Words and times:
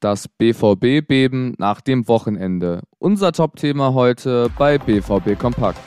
Das 0.00 0.28
BVB-Beben 0.28 1.54
nach 1.56 1.80
dem 1.80 2.06
Wochenende. 2.06 2.82
Unser 2.98 3.32
Top-Thema 3.32 3.94
heute 3.94 4.50
bei 4.58 4.76
BVB 4.76 5.38
Kompakt. 5.38 5.80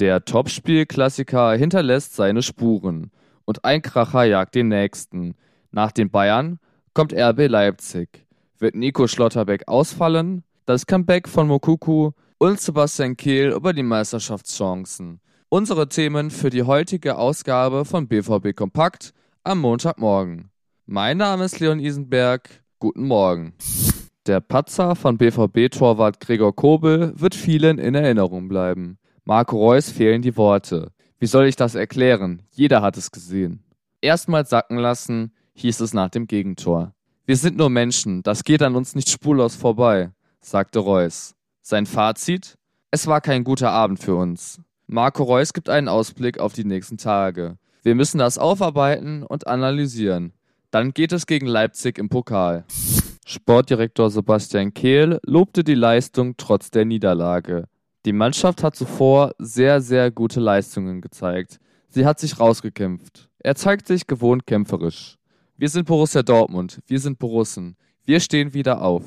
Der 0.00 0.24
Topspiel-Klassiker 0.24 1.52
hinterlässt 1.52 2.16
seine 2.16 2.42
Spuren 2.42 3.12
und 3.44 3.64
ein 3.64 3.80
Kracher 3.80 4.24
jagt 4.24 4.56
den 4.56 4.66
nächsten. 4.66 5.36
Nach 5.70 5.92
den 5.92 6.10
Bayern 6.10 6.58
kommt 6.94 7.12
RB 7.12 7.46
Leipzig. 7.46 8.26
Wird 8.58 8.74
Nico 8.74 9.06
Schlotterbeck 9.06 9.68
ausfallen? 9.68 10.42
Das 10.66 10.84
Comeback 10.84 11.28
von 11.28 11.46
Mokuku 11.46 12.10
und 12.38 12.60
Sebastian 12.60 13.16
Kehl 13.16 13.50
über 13.52 13.72
die 13.72 13.84
Meisterschaftschancen. 13.84 15.20
Unsere 15.52 15.88
Themen 15.88 16.30
für 16.30 16.48
die 16.48 16.62
heutige 16.62 17.18
Ausgabe 17.18 17.84
von 17.84 18.06
BVB 18.06 18.54
Kompakt 18.54 19.12
am 19.42 19.58
Montagmorgen. 19.58 20.52
Mein 20.86 21.16
Name 21.16 21.44
ist 21.44 21.58
Leon 21.58 21.80
Isenberg. 21.80 22.62
Guten 22.78 23.08
Morgen. 23.08 23.54
Der 24.28 24.38
Patzer 24.38 24.94
von 24.94 25.18
BVB-Torwart 25.18 26.20
Gregor 26.20 26.54
Kobel 26.54 27.14
wird 27.16 27.34
vielen 27.34 27.80
in 27.80 27.96
Erinnerung 27.96 28.46
bleiben. 28.46 28.98
Marco 29.24 29.58
Reus 29.58 29.90
fehlen 29.90 30.22
die 30.22 30.36
Worte. 30.36 30.92
Wie 31.18 31.26
soll 31.26 31.46
ich 31.46 31.56
das 31.56 31.74
erklären? 31.74 32.42
Jeder 32.52 32.80
hat 32.80 32.96
es 32.96 33.10
gesehen. 33.10 33.64
Erstmal 34.00 34.46
sacken 34.46 34.78
lassen, 34.78 35.32
hieß 35.54 35.80
es 35.80 35.92
nach 35.92 36.10
dem 36.10 36.28
Gegentor. 36.28 36.94
Wir 37.26 37.36
sind 37.36 37.56
nur 37.56 37.70
Menschen, 37.70 38.22
das 38.22 38.44
geht 38.44 38.62
an 38.62 38.76
uns 38.76 38.94
nicht 38.94 39.08
spurlos 39.08 39.56
vorbei, 39.56 40.12
sagte 40.40 40.78
Reus. 40.78 41.34
Sein 41.60 41.86
Fazit? 41.86 42.54
Es 42.92 43.08
war 43.08 43.20
kein 43.20 43.42
guter 43.42 43.72
Abend 43.72 43.98
für 43.98 44.14
uns. 44.14 44.60
Marco 44.92 45.22
Reus 45.22 45.52
gibt 45.52 45.68
einen 45.68 45.86
Ausblick 45.86 46.40
auf 46.40 46.52
die 46.52 46.64
nächsten 46.64 46.98
Tage. 46.98 47.58
Wir 47.84 47.94
müssen 47.94 48.18
das 48.18 48.38
aufarbeiten 48.38 49.22
und 49.22 49.46
analysieren. 49.46 50.32
Dann 50.72 50.90
geht 50.90 51.12
es 51.12 51.26
gegen 51.26 51.46
Leipzig 51.46 51.96
im 51.96 52.08
Pokal. 52.08 52.64
Sportdirektor 53.24 54.10
Sebastian 54.10 54.74
Kehl 54.74 55.20
lobte 55.24 55.62
die 55.62 55.76
Leistung 55.76 56.36
trotz 56.36 56.72
der 56.72 56.86
Niederlage. 56.86 57.68
Die 58.04 58.12
Mannschaft 58.12 58.64
hat 58.64 58.74
zuvor 58.74 59.30
sehr, 59.38 59.80
sehr 59.80 60.10
gute 60.10 60.40
Leistungen 60.40 61.00
gezeigt. 61.00 61.60
Sie 61.88 62.04
hat 62.04 62.18
sich 62.18 62.40
rausgekämpft. 62.40 63.28
Er 63.38 63.54
zeigt 63.54 63.86
sich 63.86 64.08
gewohnt 64.08 64.44
kämpferisch. 64.44 65.18
Wir 65.56 65.68
sind 65.68 65.86
Borussia 65.86 66.24
Dortmund, 66.24 66.80
wir 66.88 66.98
sind 66.98 67.20
Borussen. 67.20 67.76
Wir 68.04 68.18
stehen 68.18 68.54
wieder 68.54 68.82
auf. 68.82 69.04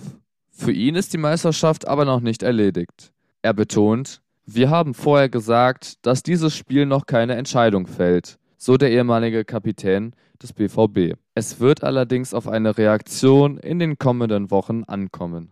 Für 0.50 0.72
ihn 0.72 0.96
ist 0.96 1.12
die 1.12 1.18
Meisterschaft 1.18 1.90
aber 1.90 2.06
noch 2.06 2.22
nicht 2.22 2.42
erledigt. 2.42 3.12
Er 3.42 3.54
betont, 3.54 4.23
wir 4.46 4.70
haben 4.70 4.94
vorher 4.94 5.30
gesagt, 5.30 6.06
dass 6.06 6.22
dieses 6.22 6.56
Spiel 6.56 6.86
noch 6.86 7.06
keine 7.06 7.36
Entscheidung 7.36 7.88
fällt, 7.88 8.38
so 8.58 8.76
der 8.76 8.92
ehemalige 8.92 9.46
Kapitän 9.46 10.14
des 10.42 10.52
BVB. 10.52 11.18
Es 11.34 11.60
wird 11.62 11.84
allerdings 11.84 12.34
auf 12.34 12.48
eine 12.48 12.78
Reaktion 12.78 13.58
in 13.58 13.80
den 13.80 13.98
kommenden 13.98 14.52
Wochen 14.52 14.84
ankommen. 14.84 15.52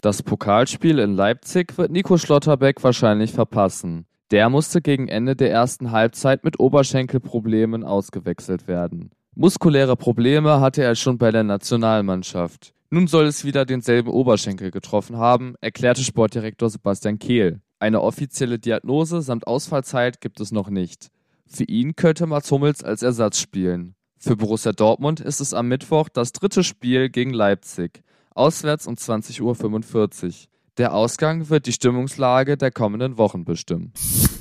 Das 0.00 0.22
Pokalspiel 0.22 1.00
in 1.00 1.14
Leipzig 1.14 1.76
wird 1.76 1.90
Nico 1.90 2.16
Schlotterbeck 2.16 2.82
wahrscheinlich 2.84 3.32
verpassen. 3.32 4.06
Der 4.30 4.48
musste 4.48 4.80
gegen 4.80 5.08
Ende 5.08 5.34
der 5.34 5.50
ersten 5.50 5.90
Halbzeit 5.90 6.44
mit 6.44 6.60
Oberschenkelproblemen 6.60 7.82
ausgewechselt 7.82 8.68
werden. 8.68 9.10
Muskuläre 9.34 9.96
Probleme 9.96 10.60
hatte 10.60 10.84
er 10.84 10.94
schon 10.94 11.18
bei 11.18 11.32
der 11.32 11.42
Nationalmannschaft. 11.42 12.72
Nun 12.90 13.08
soll 13.08 13.26
es 13.26 13.44
wieder 13.44 13.64
denselben 13.64 14.08
Oberschenkel 14.08 14.70
getroffen 14.70 15.16
haben, 15.16 15.54
erklärte 15.60 16.04
Sportdirektor 16.04 16.70
Sebastian 16.70 17.18
Kehl. 17.18 17.60
Eine 17.80 18.02
offizielle 18.02 18.58
Diagnose 18.58 19.22
samt 19.22 19.46
Ausfallzeit 19.46 20.20
gibt 20.20 20.38
es 20.40 20.52
noch 20.52 20.68
nicht. 20.68 21.08
Für 21.46 21.64
ihn 21.64 21.96
könnte 21.96 22.26
Mats 22.26 22.50
Hummels 22.50 22.84
als 22.84 23.02
Ersatz 23.02 23.40
spielen. 23.40 23.94
Für 24.18 24.36
Borussia 24.36 24.72
Dortmund 24.72 25.18
ist 25.20 25.40
es 25.40 25.54
am 25.54 25.66
Mittwoch 25.68 26.10
das 26.10 26.32
dritte 26.32 26.62
Spiel 26.62 27.08
gegen 27.08 27.32
Leipzig 27.32 28.02
auswärts 28.34 28.86
um 28.86 28.94
20.45 28.94 30.26
Uhr. 30.26 30.32
Der 30.76 30.94
Ausgang 30.94 31.48
wird 31.48 31.66
die 31.66 31.72
Stimmungslage 31.72 32.56
der 32.58 32.70
kommenden 32.70 33.18
Wochen 33.18 33.44
bestimmen. 33.44 33.92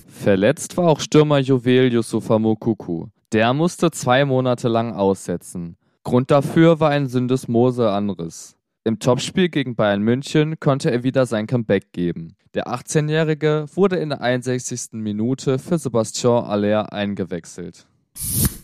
Verletzt 0.07 0.75
war 0.75 0.89
auch 0.89 0.99
Stürmer 0.99 1.39
Juwel 1.39 1.93
Yusufa 1.93 2.39
Mokuku. 2.39 3.07
Der 3.31 3.53
musste 3.53 3.89
zwei 3.91 4.25
Monate 4.25 4.67
lang 4.67 4.93
aussetzen. 4.93 5.77
Grund 6.03 6.29
dafür 6.29 6.79
war 6.79 6.89
ein 6.89 7.07
Syndesmose-Anriss. 7.07 8.58
Im 8.89 8.97
Topspiel 8.97 9.49
gegen 9.49 9.75
Bayern 9.75 10.01
München 10.01 10.59
konnte 10.59 10.89
er 10.89 11.03
wieder 11.03 11.27
sein 11.27 11.45
Comeback 11.45 11.93
geben. 11.93 12.35
Der 12.55 12.69
18-Jährige 12.69 13.67
wurde 13.75 13.97
in 13.97 14.09
der 14.09 14.21
61. 14.21 14.93
Minute 14.93 15.59
für 15.59 15.77
Sebastian 15.77 16.43
Aller 16.45 16.91
eingewechselt. 16.91 17.85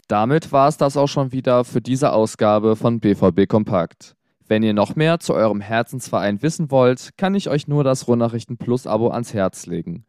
Damit 0.08 0.52
war 0.52 0.68
es 0.68 0.78
das 0.78 0.98
auch 0.98 1.06
schon 1.06 1.32
wieder 1.32 1.64
für 1.64 1.80
diese 1.80 2.12
Ausgabe 2.12 2.76
von 2.76 3.00
BVB 3.00 3.48
Kompakt. 3.48 4.16
Wenn 4.48 4.64
ihr 4.64 4.74
noch 4.74 4.96
mehr 4.96 5.20
zu 5.20 5.36
eurem 5.36 5.62
Herzensverein 5.62 6.42
wissen 6.42 6.72
wollt, 6.72 7.12
kann 7.18 7.36
ich 7.36 7.48
euch 7.48 7.68
nur 7.68 7.84
das 7.84 8.08
Ruhrnachrichten 8.08 8.58
Plus 8.58 8.88
Abo 8.88 9.10
ans 9.10 9.36
Herz 9.36 9.68
legen. 9.68 10.06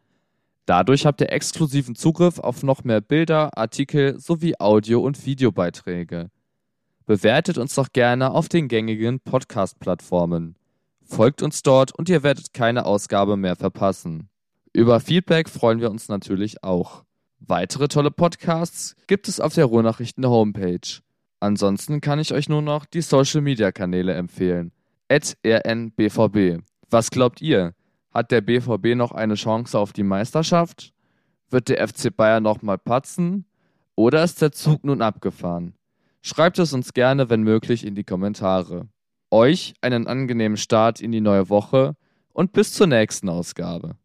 Dadurch 0.64 1.04
habt 1.04 1.20
ihr 1.20 1.30
exklusiven 1.30 1.94
Zugriff 1.94 2.38
auf 2.38 2.62
noch 2.62 2.84
mehr 2.84 3.02
Bilder, 3.02 3.50
Artikel 3.58 4.18
sowie 4.18 4.54
Audio- 4.58 5.02
und 5.02 5.26
Videobeiträge. 5.26 6.30
Bewertet 7.06 7.56
uns 7.56 7.76
doch 7.76 7.92
gerne 7.92 8.32
auf 8.32 8.48
den 8.48 8.66
gängigen 8.66 9.20
Podcast-Plattformen. 9.20 10.56
Folgt 11.04 11.40
uns 11.40 11.62
dort 11.62 11.92
und 11.96 12.08
ihr 12.08 12.24
werdet 12.24 12.52
keine 12.52 12.84
Ausgabe 12.84 13.36
mehr 13.36 13.54
verpassen. 13.54 14.28
Über 14.72 14.98
Feedback 14.98 15.48
freuen 15.48 15.80
wir 15.80 15.88
uns 15.88 16.08
natürlich 16.08 16.64
auch. 16.64 17.04
Weitere 17.38 17.86
tolle 17.86 18.10
Podcasts 18.10 18.96
gibt 19.06 19.28
es 19.28 19.38
auf 19.38 19.54
der 19.54 19.66
Ruhrnachrichten 19.66 20.26
Homepage. 20.26 21.00
Ansonsten 21.38 22.00
kann 22.00 22.18
ich 22.18 22.32
euch 22.32 22.48
nur 22.48 22.60
noch 22.60 22.84
die 22.84 23.02
Social 23.02 23.40
Media 23.40 23.70
Kanäle 23.70 24.14
empfehlen. 24.14 24.72
rnbvb. 25.08 26.58
Was 26.90 27.10
glaubt 27.12 27.40
ihr? 27.40 27.74
Hat 28.12 28.32
der 28.32 28.40
BVB 28.40 28.96
noch 28.96 29.12
eine 29.12 29.34
Chance 29.36 29.78
auf 29.78 29.92
die 29.92 30.02
Meisterschaft? 30.02 30.92
Wird 31.50 31.68
der 31.68 31.86
FC 31.86 32.16
Bayern 32.16 32.42
nochmal 32.42 32.78
patzen? 32.78 33.44
Oder 33.94 34.24
ist 34.24 34.42
der 34.42 34.50
Zug 34.50 34.82
nun 34.82 35.02
abgefahren? 35.02 35.74
Schreibt 36.22 36.58
es 36.58 36.72
uns 36.72 36.92
gerne, 36.92 37.30
wenn 37.30 37.42
möglich, 37.42 37.84
in 37.84 37.94
die 37.94 38.04
Kommentare. 38.04 38.88
Euch 39.30 39.74
einen 39.80 40.06
angenehmen 40.06 40.56
Start 40.56 41.00
in 41.00 41.12
die 41.12 41.20
neue 41.20 41.48
Woche 41.48 41.96
und 42.32 42.52
bis 42.52 42.72
zur 42.72 42.86
nächsten 42.86 43.28
Ausgabe. 43.28 43.96